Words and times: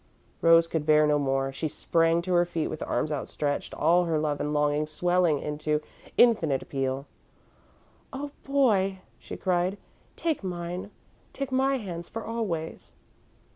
Rose 0.41 0.65
could 0.65 0.83
bear 0.83 1.05
no 1.05 1.19
more. 1.19 1.53
She 1.53 1.67
sprang 1.67 2.23
to 2.23 2.33
her 2.33 2.43
feet 2.43 2.69
with 2.69 2.81
arms 2.81 3.11
outstretched, 3.11 3.75
all 3.75 4.05
her 4.05 4.17
love 4.17 4.39
and 4.39 4.51
longing 4.51 4.87
swelling 4.87 5.37
into 5.37 5.79
infinite 6.17 6.63
appeal. 6.63 7.05
"Oh 8.11 8.31
Boy!" 8.41 9.01
she 9.19 9.37
cried, 9.37 9.77
"take 10.15 10.43
mine! 10.43 10.89
Take 11.33 11.51
my 11.51 11.77
hands, 11.77 12.09
for 12.09 12.25
always!" 12.25 12.93